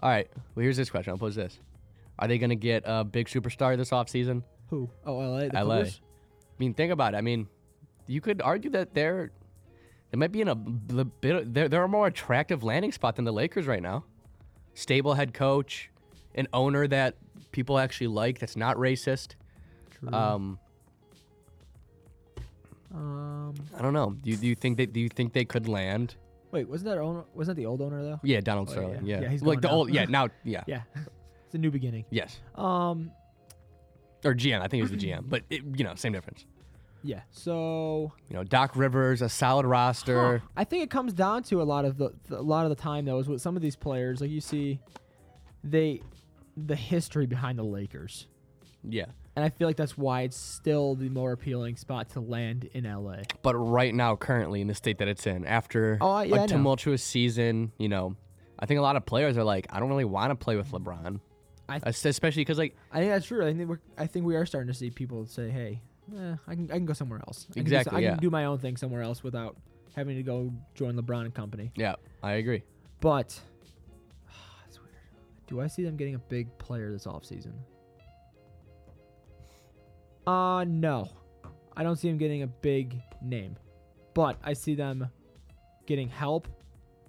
[0.00, 0.28] all right.
[0.54, 1.10] Well, here's this question.
[1.10, 1.58] I'll pose this:
[2.20, 4.44] Are they going to get a big superstar this offseason?
[4.70, 4.88] Who?
[5.06, 5.48] Oh, LA.
[5.48, 5.64] The LA.
[5.76, 6.00] Clippers?
[6.02, 7.16] I mean, think about it.
[7.16, 7.46] I mean,
[8.06, 9.30] you could argue that they're
[10.10, 11.52] they might be in a bit.
[11.52, 14.04] They're, they're a more attractive landing spot than the Lakers right now.
[14.74, 15.90] Stable head coach,
[16.34, 17.16] an owner that
[17.52, 18.38] people actually like.
[18.38, 19.34] That's not racist.
[19.90, 20.10] True.
[20.12, 20.58] Um,
[22.94, 24.10] Um, I don't know.
[24.22, 24.92] Do you, do you think that?
[24.92, 26.16] Do you think they could land?
[26.50, 27.24] wait, wasn't that owner?
[27.34, 28.20] Wasn't that the old owner though?
[28.22, 29.04] Yeah, Donald Oh, Sterling.
[29.04, 29.16] yeah.
[29.16, 29.74] Yeah, Yeah, he's like the now.
[29.74, 29.90] old.
[29.92, 30.28] Yeah, now.
[30.44, 30.64] Yeah.
[30.66, 30.80] Yeah,
[31.44, 32.06] it's a new beginning.
[32.10, 32.40] Yes.
[32.54, 33.10] Um,
[34.24, 34.60] Or GM.
[34.60, 36.44] I think it was the GM, but it, you know, same difference.
[37.02, 37.20] yeah.
[37.30, 40.42] So You know, Doc Rivers, a solid roster.
[40.56, 43.04] I think it comes down to a lot of the, a lot of the time
[43.04, 44.80] though is with some of these players like you see,
[45.64, 46.02] they,
[46.56, 48.26] the history behind the Lakers,
[48.82, 49.06] Yeah.
[49.36, 52.84] and I feel like that's why it's still the more appealing spot to land in
[52.84, 53.18] LA.
[53.42, 56.48] But right now, currently in the state that it's in, after Oh, yeah, I a
[56.48, 58.16] tumultuous season, you know,
[58.58, 60.70] I think a lot of players are like, I don't really want to play with
[60.72, 61.20] LeBron.
[61.68, 63.46] I- Es- especially because like I think that's true.
[63.46, 65.80] I think we're I think we are starting to see people say, hey,
[66.16, 67.46] eh, I can I can go somewhere else.
[67.50, 68.10] I can do Exactly, I yeah.
[68.12, 69.56] can do my own thing somewhere else without
[69.94, 71.72] having to go join LeBron and company.
[71.76, 72.62] yeah, I agree.
[73.00, 73.38] But
[74.66, 74.90] it's weird.
[75.46, 77.52] Do I see them getting a big player this offseason?
[80.26, 81.08] Uh no.
[81.76, 83.56] I don't see them getting a big name.
[84.14, 85.08] But I see them
[85.86, 86.48] getting help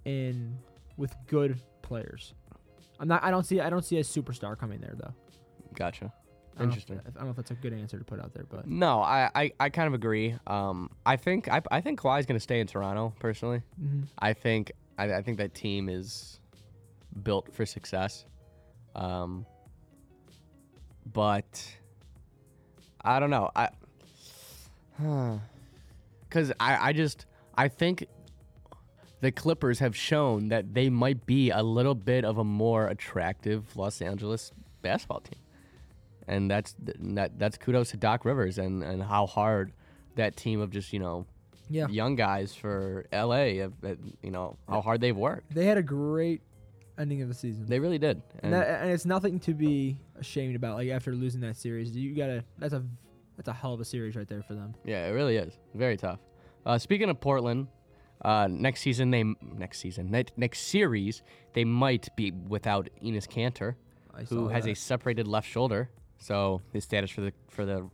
[0.05, 0.57] in
[0.95, 2.33] with good players.
[2.99, 5.13] I'm not I don't see I don't see a superstar coming there though.
[5.73, 6.05] Gotcha.
[6.57, 6.99] I don't know if- Interesting.
[6.99, 9.29] I don't know if that's a good answer to put out there, but No, I,
[9.33, 10.35] I, I kind of agree.
[10.45, 13.61] Um, I think I, I think Kawhi's gonna stay in Toronto personally.
[13.81, 14.07] Mhm.
[14.19, 16.39] I think I, I think that team is
[17.23, 18.25] built for success.
[18.95, 19.45] Um,
[21.13, 21.65] but
[23.01, 23.49] I don't know.
[23.55, 23.69] I
[25.01, 25.37] Huh.
[26.27, 28.05] because I, I just I think
[29.21, 33.75] the Clippers have shown that they might be a little bit of a more attractive
[33.75, 34.51] Los Angeles
[34.81, 35.39] basketball team,
[36.27, 39.73] and that's that that's kudos to Doc Rivers and and how hard
[40.15, 41.25] that team of just you know
[41.69, 41.87] yeah.
[41.87, 43.73] young guys for LA, have,
[44.21, 45.53] you know how hard they've worked.
[45.53, 46.41] They had a great
[46.97, 47.65] ending of the season.
[47.67, 48.21] They really did.
[48.41, 50.75] and, that, and it's nothing to be ashamed about.
[50.75, 52.43] Like after losing that series, you gotta.
[52.57, 52.83] That's a
[53.37, 54.75] that's a hell of a series right there for them.
[54.83, 55.57] Yeah, it really is.
[55.73, 56.19] Very tough.
[56.65, 57.67] Uh, speaking of Portland,
[58.21, 63.75] Uh, next season they next season next, next series they might be without Enes Kanter,
[64.13, 65.89] I who has a separated left shoulder.
[66.17, 67.89] So his status for the for the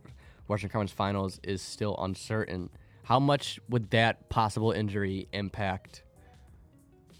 [0.48, 2.70] Western Conference Finals is still uncertain.
[3.04, 6.02] How much would that possible injury impact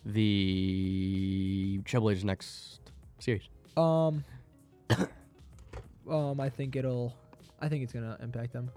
[0.04, 2.80] the Trailblazers next
[3.18, 3.48] series?
[3.76, 4.24] Um,
[6.10, 7.14] um, I think it'll.
[7.60, 8.70] I think it's gonna impact them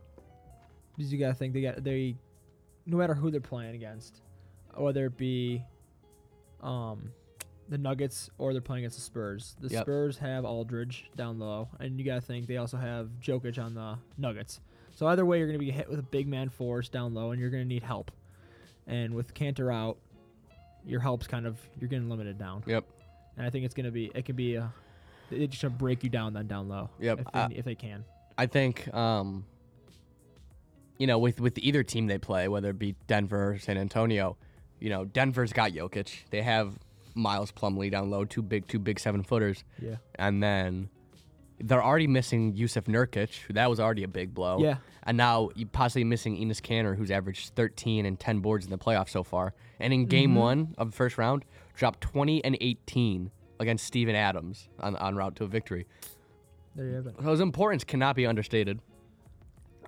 [0.96, 2.16] because you gotta think they got they,
[2.90, 4.22] no matter who they're playing against,
[4.76, 5.64] whether it be,
[6.62, 7.12] um,
[7.70, 9.56] the Nuggets or they're playing against the Spurs.
[9.62, 9.84] The Yep.
[9.84, 13.98] Spurs have Aldridge down low, and you gotta think they also have Jokic on the
[14.18, 14.60] Nuggets.
[14.96, 17.40] So either way, you're gonna be hit with a big man force down low, and
[17.40, 18.12] you're gonna need help.
[18.88, 19.98] And with Kanter out,
[20.84, 22.86] your help's kind of you're getting limited down Yep.
[23.38, 24.74] and I think it's gonna be it could be a
[25.30, 26.90] it's just gonna break you down then down low.
[27.00, 28.04] Yep, If they, uh, if they can.
[28.38, 29.46] I think, um,
[31.00, 34.38] you know, with with either team they play, whether it be Denver or San Antonio,
[34.80, 36.30] you know, Denver's got Jokic.
[36.30, 36.78] They have
[37.16, 39.96] Miles Plumlee down low, two big, two big seven footers, Yeah.
[40.16, 40.90] and then
[41.62, 43.32] they're already missing Jusuf Nurkic.
[43.54, 44.60] That was already a big blow.
[44.62, 44.78] Yeah.
[45.04, 48.78] And now you possibly missing Enes Kanter, who's averaged 13 and 10 boards in the
[48.78, 49.54] playoffs so far.
[49.80, 50.40] And in game Mm-hmm.
[50.40, 51.44] one of the first round,
[51.76, 55.86] dropped 20 and 18 against Steven Adams on, on route to a victory.
[56.76, 57.16] There you have it.
[57.22, 58.80] So his importance cannot be understated.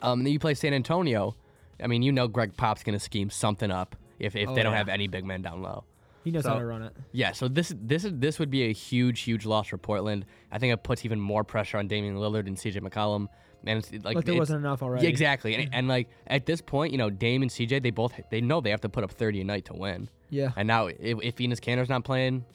[0.02, 1.36] Um, and then you play San Antonio.
[1.82, 4.64] I mean, you know Gregg Pop's going to scheme something up if, if Oh, they
[4.64, 4.78] don't yeah.
[4.78, 5.84] have any big men down low.
[6.24, 6.94] He knows how to run it.
[7.12, 10.26] Yeah, so this this is this would be a huge huge loss for Portland.
[10.52, 13.28] I think it puts even more pressure on Damian Lillard and CJ McCollum.
[13.66, 15.04] And it's like, Like, there it's- wasn't enough already.
[15.06, 15.56] Yeah, exactly.
[15.56, 18.62] And, and like at this point, you know, Dame and CJ, they both they know
[18.62, 20.10] they have to put up 30 a night to win.
[20.30, 20.52] Yeah.
[20.56, 22.46] And now if, if Enes Kanter's not playing,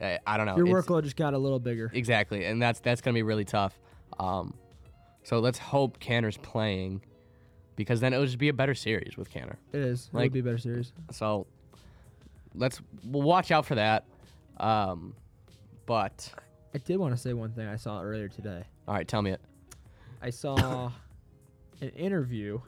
[0.00, 0.56] I, I don't know.
[0.56, 1.90] Your It's- workload just got a little bigger.
[1.92, 3.76] Exactly, and that's that's gonna be really tough.
[4.20, 4.54] Um,
[5.24, 7.02] so let's hope Kanter's playing,
[7.76, 9.56] because then it would just be a better series with Kanter.
[9.72, 10.06] It is.
[10.12, 10.92] It Like- would be a better series.
[11.10, 11.46] So
[12.54, 14.06] let's we'll watch out for that.
[14.58, 15.14] Um,
[15.86, 16.32] but
[16.74, 18.62] I did want to say one thing I saw earlier today.
[18.86, 19.40] all right, tell me it.
[20.22, 20.92] I saw
[21.80, 22.60] an interview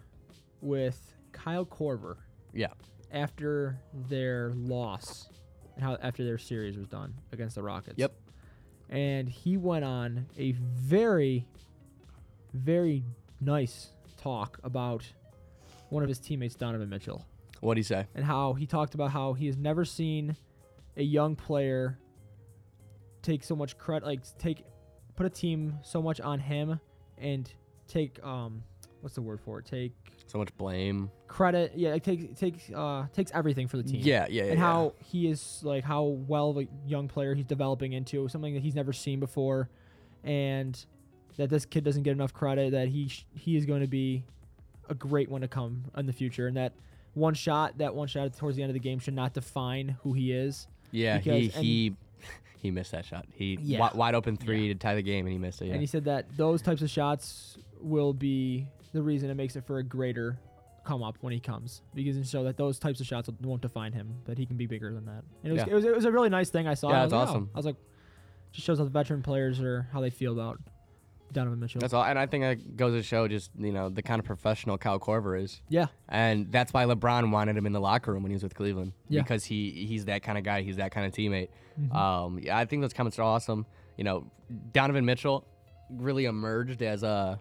[0.61, 2.16] with Kyle Korver
[2.53, 2.73] Yeah,
[3.12, 5.29] after their loss
[5.77, 7.99] and how after their series was done against the Rockets.
[7.99, 8.12] Yep.
[8.88, 11.47] And he went on a very,
[12.57, 13.05] very
[13.40, 15.05] nice talk about
[15.90, 17.25] one of his teammates, Donovan Mitchell,
[17.61, 18.07] what do he say?
[18.14, 20.37] and how he talked about how he has never seen
[20.97, 21.99] a young player
[23.23, 24.64] take so much credit, like take
[25.16, 26.79] put a team so much on him
[27.19, 27.51] and
[27.88, 28.62] take um
[29.01, 29.64] what's the word for it?
[29.66, 29.92] Take
[30.27, 31.11] So much blame.
[31.29, 31.73] credit.
[31.77, 34.01] Yeah, like take take uh takes everything for the team.
[34.03, 34.51] Yeah, yeah, yeah.
[34.53, 38.55] and how he is like how well of a young player he's developing into something
[38.55, 39.69] that he's never seen before,
[40.25, 40.85] and
[41.37, 42.72] that this kid doesn't get enough credit.
[42.72, 44.25] That he sh- he is going to be
[44.88, 46.72] a great one to come in the future, and that
[47.14, 50.12] one shot that one shot towards the end of the game should not define who
[50.12, 50.66] he is.
[50.90, 51.96] yeah, he because- and- he
[52.59, 53.27] he missed that shot.
[53.33, 53.79] He Yeah.
[53.79, 55.66] wi- wide open three to tie the game, and he missed it.
[55.66, 55.72] Yeah.
[55.72, 59.64] And he said that those types of shots will be the reason it makes it
[59.66, 60.38] for a greater
[60.85, 63.92] come up when he comes because it show that those types of shots won't define
[63.92, 65.72] him that he can be bigger than that and it was, Yeah.
[65.72, 67.31] it was, it was a really nice thing I saw Yeah, that's like, oh.
[67.31, 67.51] awesome.
[67.55, 67.75] I was like
[68.53, 70.61] just shows how the veteran players are how they feel about
[71.32, 74.02] Donovan Mitchell That's all, and I think that goes to show just you know the
[74.02, 75.60] kind of professional Kyle Korver is.
[75.68, 78.54] yeah And that's why LeBron wanted him in the locker room when he was with
[78.54, 78.92] Cleveland.
[79.08, 79.22] Yeah.
[79.22, 80.62] Because he he's that kind of guy.
[80.62, 81.48] He's that kind of teammate.
[81.80, 81.94] Mhm.
[81.94, 83.66] Um, yeah, I think those comments are awesome.
[83.96, 84.30] You know,
[84.72, 85.46] Donovan Mitchell
[85.90, 87.38] really emerged as a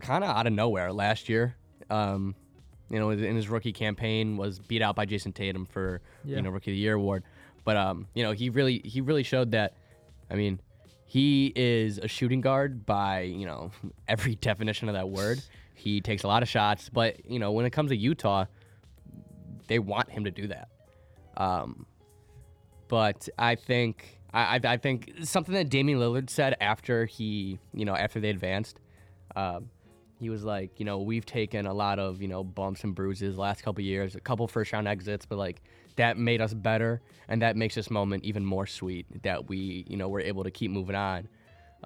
[0.00, 1.56] kind of out of nowhere last year.
[1.90, 2.34] Um,
[2.90, 6.36] you know, in his rookie campaign, was beat out by Jayson Tatum for Yeah.
[6.36, 7.24] you know rookie of the year award.
[7.64, 9.74] But um, you know, he really he really showed that.
[10.30, 10.60] I mean,
[11.06, 13.70] he is a shooting guard by you know
[14.08, 15.40] every definition of that word.
[15.74, 18.46] He takes a lot of shots, but you know when it comes to Utah,
[19.68, 20.68] they want him to do that.
[21.36, 21.86] Um,
[22.88, 27.94] but I think I, I think something that Damian Lillard said after he you know
[27.94, 28.80] after they advanced,
[29.36, 29.70] um,
[30.18, 33.38] he was like you know we've taken a lot of you know bumps and bruises
[33.38, 35.62] last couple years, a couple first round exits, but like
[35.96, 39.96] that made us better, and that makes this moment even more sweet that we you
[39.96, 41.28] know we're able to keep moving on.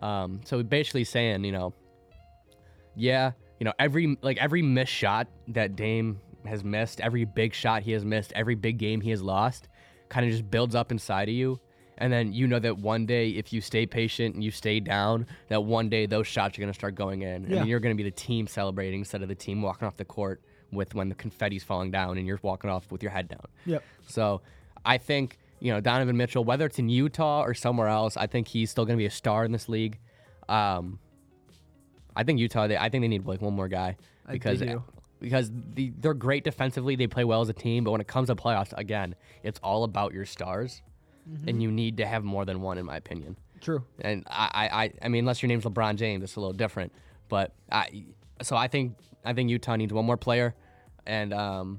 [0.00, 1.74] Um, so basically saying you know
[2.96, 7.82] yeah, you know, every like every missed shot that Dame has missed, every big shot
[7.82, 9.68] he has missed, every big game he has lost,
[10.08, 11.60] kind of just builds up inside of you.
[12.00, 15.26] And then you know that one day, if you stay patient and you stay down,
[15.48, 17.46] that one day those shots are going to start going in.
[17.48, 17.58] Yeah.
[17.58, 20.04] And you're going to be the team celebrating instead of the team walking off the
[20.06, 23.44] court with when the confetti's falling down and you're walking off with your head down.
[23.66, 24.40] yep So
[24.84, 28.48] I think, you know, Donovan Mitchell, whether it's in Utah or somewhere else, I think
[28.48, 29.98] he's still going to be a star in this league.
[30.48, 30.98] Um,
[32.16, 34.82] I think Utah, they, I think they need like one more guy I because do.
[35.20, 36.96] because the, they're great defensively.
[36.96, 39.84] They play well as a team, but when it comes to playoffs, again, it's all
[39.84, 40.82] about your stars,
[41.46, 43.36] and you need to have more than one, in my opinion.
[43.60, 43.84] True.
[44.00, 46.92] And I, I, I, mean, unless your name's LeBron James, it's a little different.
[47.28, 48.04] But I,
[48.42, 50.54] so I think I think Utah needs one more player,
[51.06, 51.78] and um,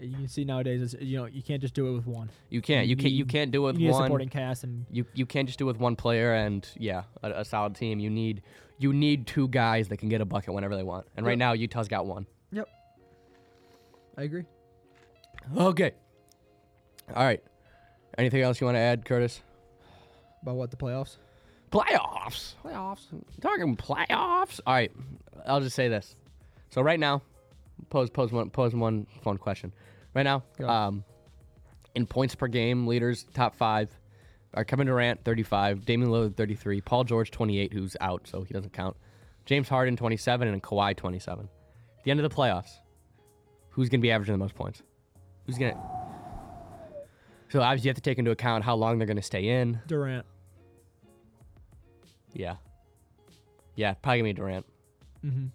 [0.00, 2.30] You can see nowadays, it's, you know, you can't just do it with one.
[2.48, 4.04] you can't you can't you can't do it You with one.
[4.06, 7.30] supporting cast, and You you can't just do it with one player and yeah, a,
[7.30, 8.00] a solid team.
[8.00, 8.42] You need
[8.78, 11.06] you need two guys that can get a bucket whenever they want.
[11.16, 12.26] And right now Utah's got one.
[12.50, 12.68] yep,
[14.16, 14.44] I agree.
[15.56, 15.92] Okay.
[17.14, 17.42] All right.
[18.16, 19.42] Anything else you want to add, Curtis?
[20.42, 21.16] About what the playoffs?
[21.70, 22.54] Playoffs.
[22.64, 23.06] Playoffs.
[23.40, 24.60] Talking playoffs.
[24.66, 24.92] All right.
[25.46, 26.14] I'll just say this.
[26.70, 27.22] So right now,
[27.90, 29.72] pose pose one pose one fun question.
[30.14, 31.04] Right now, um,
[31.94, 33.90] in points per game, leaders top five
[34.54, 38.72] are Kevin Durant 35, Damian Lillard 33, Paul George 28, who's out, so he doesn't
[38.72, 38.96] count.
[39.46, 41.48] James Harden 27, and Kawhi 27.
[41.98, 42.70] At the end of the playoffs,
[43.70, 44.82] who's gonna be averaging the most points?
[45.46, 45.76] Who's gonna?
[47.50, 49.80] So obviously you have to take into account how long they're gonna stay in.
[49.86, 50.26] Durant.
[52.32, 52.56] Yeah.
[53.76, 54.66] Yeah, probably gonna be Durant.
[55.24, 55.46] Mm-hmm.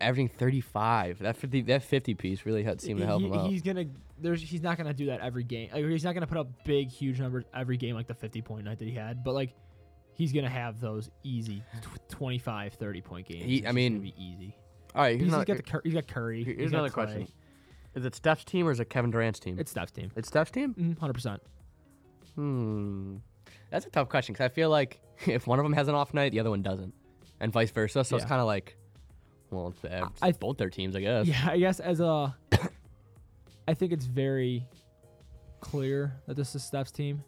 [0.00, 1.18] averaging 35.
[1.20, 3.50] That 50, that 50 piece really had seemed to help him out.
[3.50, 3.86] He's gonna.
[4.20, 4.42] There's.
[4.42, 5.70] He's not gonna do that every game.
[5.72, 8.64] Like, he's not gonna put up big, huge numbers every game like the 50 point
[8.64, 9.22] night that he had.
[9.24, 9.54] But like,
[10.14, 13.44] he's gonna have those easy tw- 25, 30 point games.
[13.44, 14.56] He- I mean, be easy.
[14.94, 16.44] All right, here's He's another, got the he's got Curry.
[16.44, 17.28] here's he's another question.
[17.94, 19.58] Is it Steph's team or is it Kevin Durant's team?
[19.58, 20.10] It's Steph's team.
[20.16, 20.96] it's Steph's team?
[21.00, 21.42] Hundred percent.
[22.34, 23.16] Hmm.
[23.70, 26.14] That's a tough question because I feel like if one of them has an off
[26.14, 26.94] night, the other one doesn't,
[27.40, 28.04] and vice versa.
[28.04, 28.76] So it's kind of like,
[29.50, 31.26] well, it's, uh, I- both their teams, I guess.
[31.26, 32.34] Yeah, I guess as a,
[33.68, 34.64] I think it's very
[35.60, 37.22] clear that this is Steph's team,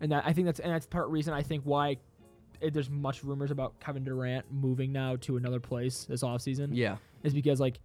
[0.00, 1.96] and that I think that's and that's part reason I think why
[2.60, 6.96] it, there's much rumors about Kevin Durant moving now to another place this offseason Yeah.
[7.22, 7.78] is because like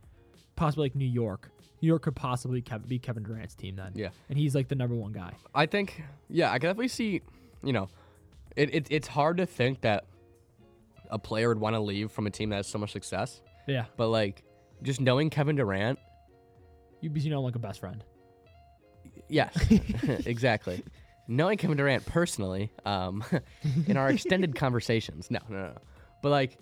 [0.57, 1.49] possibly like New York,
[1.81, 3.91] New York could possibly be Kevin Durant's team then.
[3.95, 4.09] Yeah.
[4.29, 5.33] and he's like the number one guy.
[5.53, 7.21] I think, yeah, I can definitely see,
[7.63, 7.89] you know,
[8.55, 10.05] it, it, it's hard to think that
[11.09, 13.85] a player would want to leave from a team that has so much success, Yeah,
[13.97, 14.43] but like
[14.81, 15.99] just knowing Kevin Durant,
[17.01, 18.03] you'd be you know like a best friend.
[19.27, 19.55] Yes,
[20.25, 20.83] exactly.
[21.27, 23.23] Knowing Kevin Durant personally, um,
[23.87, 25.77] in our extended conversations, no, no, no,
[26.21, 26.57] but like,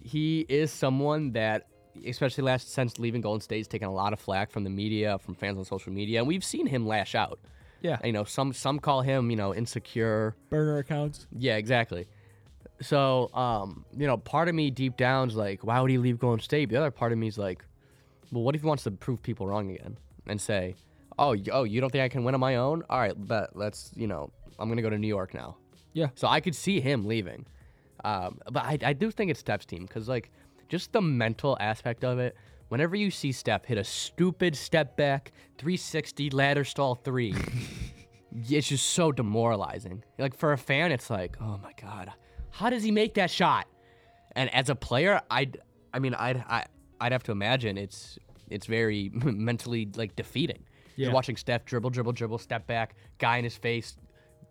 [0.00, 1.66] he is someone that,
[2.06, 5.18] especially last since leaving Golden State, has taken a lot of flack from the media,
[5.18, 7.38] from fans on social media, and we've seen him lash out.
[7.82, 10.34] Yeah, You know, some some call him, you know, insecure.
[10.48, 11.26] burner accounts.
[11.36, 12.06] Yeah, exactly.
[12.80, 16.40] So, um, you know, part of me deep down's like, why would he leave Golden
[16.40, 16.70] State?
[16.70, 17.64] The other part of me is like,
[18.32, 20.74] well, what if he wants to prove people wrong again and say,
[21.18, 22.82] oh, oh, you don't think I can win on my own?
[22.88, 25.56] All right, but let's, you know, I'm gonna go to New York now.
[25.92, 26.08] Yeah.
[26.14, 27.46] So I could see him leaving,
[28.02, 30.30] um, but I, I do think it's Steph's team because like
[30.68, 32.36] just the mental aspect of it.
[32.68, 37.34] Whenever you see Steph hit a stupid step back 360 ladder stall three,
[38.48, 40.02] it's just so demoralizing.
[40.18, 42.12] Like for a fan, it's like, oh my god,
[42.50, 43.66] how does he make that shot?
[44.34, 45.58] And as a player, I'd,
[45.92, 46.64] I mean, I'd, I,
[47.00, 48.18] I'd have to imagine it's,
[48.50, 50.64] it's very mentally like defeating.
[50.96, 51.06] Yeah.
[51.06, 53.96] You're watching Steph dribble, dribble, dribble, step back, guy in his face,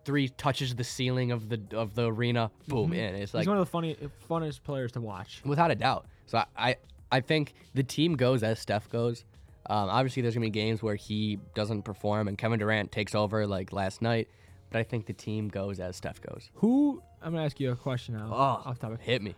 [0.04, 3.14] three touches the ceiling of the of the arena, boom, in.
[3.14, 3.96] It's like he's one of the funny,
[4.28, 5.40] funnest players to watch.
[5.44, 6.06] without a doubt.
[6.26, 6.76] So I, I,
[7.12, 9.24] I think the team goes as Steph goes.
[9.66, 13.46] Um, obviously, there's gonna be games where he doesn't perform and Kevin Durant takes over,
[13.46, 14.28] like last night.
[14.70, 16.50] But I think the team goes as Steph goes.
[16.54, 17.02] Who?
[17.22, 18.28] I'm gonna ask you a question now.
[18.30, 19.00] Oh, off topic.
[19.00, 19.34] hit me.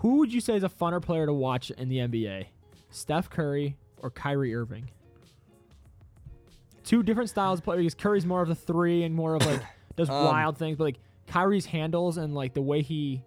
[0.00, 2.46] Who would you say is a funner player to watch in the NBA?
[2.90, 4.90] Steph Curry or Kyrie Irving?
[6.84, 9.60] Two different styles of play because Curry's more of the three and more of like
[9.96, 13.22] does Um, wild things, but like Kyrie's handles and like the way he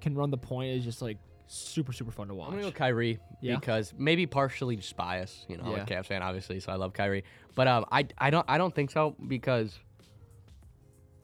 [0.00, 2.48] can run the point is just like super super fun to watch.
[2.48, 3.56] I'm gonna go Kyrie Yeah?
[3.56, 5.44] because maybe partially just bias.
[5.48, 7.24] You know, I'm a Cavs fan, obviously, so I love Kyrie.
[7.54, 9.78] But um, I, I don't I don't think so because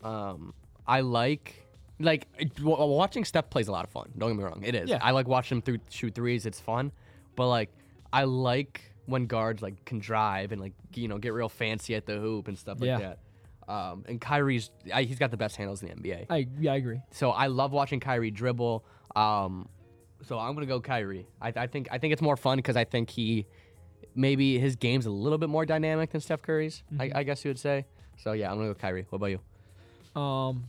[0.02, 0.54] um,
[0.86, 1.60] I like
[2.00, 2.26] like
[2.60, 4.10] watching Steph plays a lot of fun.
[4.18, 4.90] Don't get me wrong, it is.
[4.90, 4.98] Yeah.
[5.00, 6.44] I like watching him through shoot threes.
[6.46, 6.92] It's fun,
[7.36, 7.70] but like
[8.12, 12.06] I like when guards like can drive and like you know get real fancy at
[12.06, 12.98] the hoop and stuff like Yeah.
[12.98, 13.18] that.
[13.68, 16.26] Um, and Kyrie's I, he's got the best handles in the NBA.
[16.30, 17.00] I yeah I agree.
[17.10, 18.84] So I love watching Kyrie dribble.
[19.16, 19.68] Um,
[20.22, 21.26] so I'm gonna go Kyrie.
[21.40, 23.46] I, I think I think it's more fun because I think he
[24.14, 26.82] maybe his game's a little bit more dynamic than Steph Curry's.
[26.98, 27.86] I, I guess you would say.
[28.18, 29.06] So yeah, I'm gonna go Kyrie.
[29.10, 29.26] What about
[30.16, 30.20] you?
[30.20, 30.64] Um.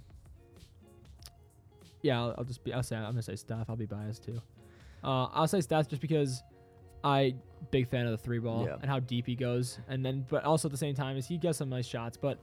[2.01, 2.73] Yeah, I'll, I'll just be.
[2.73, 2.95] I'll say.
[2.95, 3.69] I'm gonna say Steph.
[3.69, 4.41] I'll be biased too.
[5.03, 6.43] Uh, I'll say Steph just because
[7.03, 7.35] I
[7.71, 8.77] big fan of the three ball Yeah.
[8.81, 11.37] and how deep he goes, and then but also at the same time is he
[11.37, 12.17] gets some nice shots.
[12.17, 12.39] But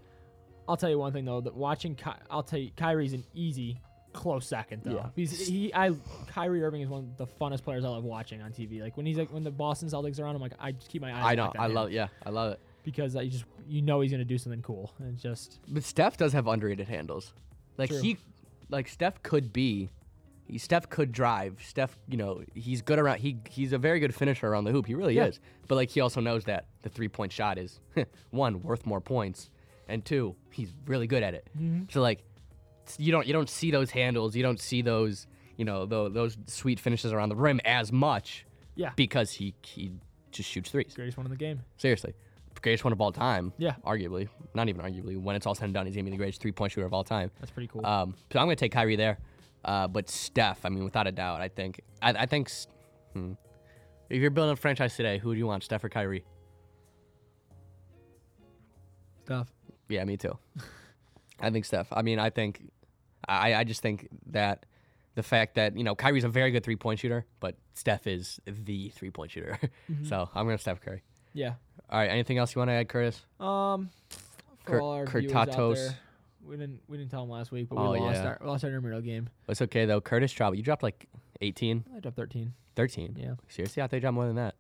[0.73, 3.79] I'll tell you one thing though that watching, Ky- I'll tell you, Kyrie's an easy
[4.15, 4.95] close second though.
[4.95, 5.07] Yeah.
[5.15, 5.91] He's he I
[6.29, 8.81] Kyrie Irving is one of the funnest players I love watching on TV.
[8.81, 11.03] Like when he's like when the Boston Celtics are on, I'm like I just keep
[11.03, 11.25] my eyes.
[11.25, 11.53] I know.
[11.59, 11.93] I love.
[11.93, 12.61] Yeah, I love it.
[12.85, 16.33] because I just you know he's gonna do something cool and just But Steph does
[16.33, 17.35] have underrated handles.
[17.77, 18.01] Like True.
[18.01, 18.17] he,
[18.71, 19.89] like Steph could be,
[20.47, 21.59] he, Steph could drive.
[21.65, 23.19] Steph, you know, he's good around.
[23.19, 24.87] He he's a very good finisher around the hoop.
[24.87, 25.27] He really Yeah.
[25.27, 25.41] is.
[25.69, 27.81] But like he also knows that the three point shot is
[28.31, 29.49] one worth more points,
[29.89, 31.49] and two he's really good at it.
[31.57, 31.85] Mm-hmm.
[31.91, 32.23] So like,
[32.99, 34.37] you don't you don't see those handles.
[34.37, 38.47] You don't see those you know those, those sweet finishes around the rim as much
[38.75, 39.93] yeah because he he
[40.31, 40.95] just shoots threes.
[40.95, 41.61] greatest one in the game.
[41.77, 42.15] Seriously.
[42.61, 43.53] Greatest one of all time.
[43.59, 43.75] Yeah.
[43.85, 44.29] Arguably.
[44.55, 45.21] Not even arguably.
[45.21, 46.87] When it's all said and done, he's going to be the greatest three point shooter
[46.87, 47.31] of all time.
[47.41, 47.85] That's pretty cool.
[47.85, 49.19] Um, so I'm going to take Kyrie there.
[49.65, 51.81] Uh, but Steph, I mean, without a doubt, I think.
[52.01, 52.51] I, I think.
[53.15, 53.33] Hmm.
[54.09, 56.25] If you're building a franchise today, who do you want, Steph or Kyrie?
[59.25, 59.49] Steph.
[59.93, 60.39] Yeah, me too.
[61.39, 61.89] I think Steph.
[61.93, 62.63] I mean, I think.
[63.29, 64.67] I, I just think that
[65.15, 68.41] the fact that, you know, Kyrie's a very good three point shooter, but Steph is
[68.47, 69.59] the three point shooter.
[70.09, 71.03] so I'm going to Steph Curry.
[71.35, 71.55] Yeah.
[71.91, 72.09] All right.
[72.11, 73.21] Anything else you want to add, Curtis?
[73.39, 73.91] Um,
[74.65, 75.75] for Cur- all our viewers out Curtatos.
[75.77, 75.99] there,
[76.45, 78.29] we didn't we didn't tell him last week, but Oh, we lost yeah.
[78.29, 79.29] our we lost our intramural game.
[79.49, 80.01] It's okay, though.
[80.01, 80.57] Curtis dropped.
[80.57, 81.07] You dropped like
[81.43, 82.53] 18, I dropped 13.
[82.75, 83.17] 13.
[83.21, 83.83] Yeah, Seriously?
[83.83, 84.55] I thought you dropped more than that.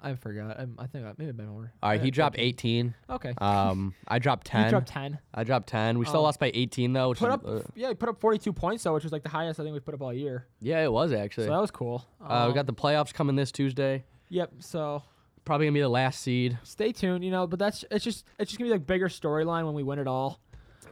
[0.00, 0.58] I forgot.
[0.60, 1.72] I, I think I maybe a bit more.
[1.82, 2.00] All right.
[2.00, 2.48] He dropped 13.
[2.48, 2.94] 18.
[3.10, 3.34] Okay.
[3.38, 4.64] Um, I dropped 10.
[4.64, 5.18] You dropped 10.
[5.34, 5.98] I dropped 10.
[5.98, 7.08] We still Um, lost by 18, though.
[7.10, 9.22] Which Put is, up, uh, yeah, you put up 42 points though, which was like
[9.24, 10.46] the highest I think we've put up all year.
[10.60, 11.46] yeah, it was actually.
[11.46, 12.06] So that was cool.
[12.20, 14.04] uh, we got Um, the playoffs coming this Tuesday.
[14.28, 14.52] Yep.
[14.60, 15.02] So
[15.44, 16.58] Probably gonna be the last seed.
[16.62, 17.24] stay tuned.
[17.24, 19.82] You know, but that's it's just it's just gonna be like bigger storyline when we
[19.82, 20.40] win it all.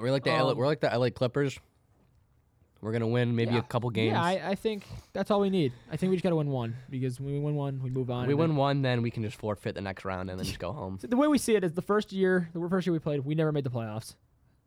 [0.00, 1.58] We're like the LA, Um, we're like the LA Clippers.
[2.86, 3.58] We're gonna win maybe Yeah.
[3.58, 4.12] a couple games.
[4.12, 5.72] Yeah, I, I think that's all we need.
[5.90, 8.28] I think we just gotta win one because when we win one, we move on.
[8.28, 10.60] we win then- one, then we can just forfeit the next round and then just
[10.60, 10.98] go home.
[11.00, 13.24] So the way we see it is the first year, the first year we played,
[13.24, 14.14] we never made the playoffs,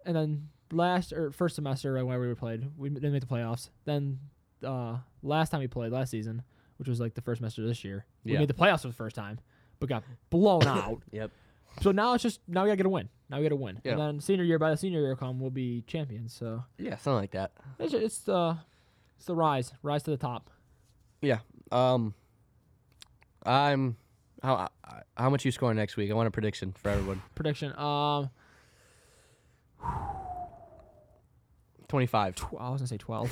[0.06, 3.70] and then last or first semester, right where we played, we didn't make the playoffs.
[3.86, 4.20] Then
[4.66, 6.44] uh, last time we played last season,
[6.76, 8.40] which was like the first semester this year, we Yeah.
[8.40, 9.40] made the playoffs for the first time,
[9.80, 11.02] but got blown out.
[11.12, 11.32] Yep.
[11.82, 13.08] So now it's just now we gotta get a win.
[13.30, 13.92] Now we gotta win, Yeah.
[13.94, 16.34] and then senior year by the senior year come, we'll be champions.
[16.34, 17.52] So Yeah, something like that.
[17.78, 18.58] it's it's the
[19.18, 20.50] it's the rise, rise to the top.
[21.22, 21.40] Yeah.
[21.72, 22.14] Um.
[23.46, 23.98] I'm.
[24.42, 24.70] How
[25.18, 26.10] how much you scoring next week?
[26.10, 27.22] I want a prediction for everyone.
[27.36, 27.74] Prediction.
[27.78, 28.30] Um,
[31.88, 32.36] Twenty five.
[32.36, 33.30] tw- I was gonna say twelve.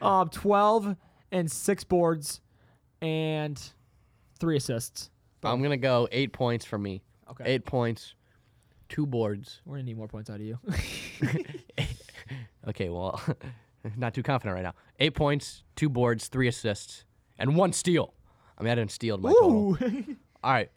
[0.02, 0.96] um, twelve
[1.30, 2.40] and six boards,
[3.00, 3.60] and
[4.40, 5.10] three assists.
[5.44, 7.02] I'm gonna go eight points for me.
[7.30, 7.44] Okay.
[7.46, 8.14] Eight points,
[8.88, 9.60] two boards.
[9.64, 10.58] We're gonna need more points out of you.
[12.68, 13.20] Okay, well,
[13.96, 14.74] not too confident right now.
[14.98, 17.04] Eight points, two boards, three assists,
[17.38, 18.14] and one steal.
[18.58, 19.76] I mean, I didn't steal my total.
[20.42, 20.70] All right.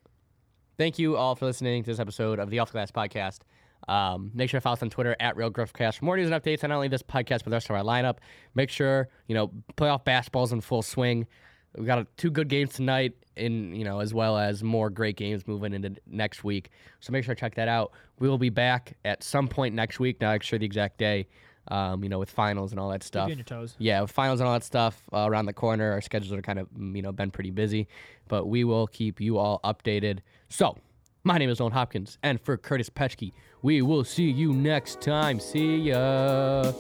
[0.78, 3.40] Thank you all for listening to this episode of the Off the Glass podcast.
[3.88, 6.64] Um, make sure to follow us on Twitter at RealGruffCast for more news and updates
[6.64, 8.18] on not only this podcast but the rest of our lineup.
[8.54, 11.26] Make sure you know playoff basketball's in full swing.
[11.80, 15.48] We got two good games tonight, in you know as well as more great games
[15.48, 16.72] moving into next week.
[17.00, 17.94] So make sure to check that out.
[18.20, 20.20] We will be back at some point next week.
[20.20, 21.28] Not sure the exact day.
[21.70, 23.28] Um, you know, with finals and all that stuff.
[23.28, 23.76] you on your toes.
[23.78, 25.92] Yeah, with finals and all that stuff uh, around the corner.
[25.92, 27.88] Our schedules are kind of, mm, you know, been pretty busy,
[28.28, 30.20] but we will keep you all updated.
[30.48, 30.78] So,
[31.24, 35.39] my name is Nolan Hopkins, and for Curtis Petchke, we will see you next time.
[35.39, 36.72] See ya.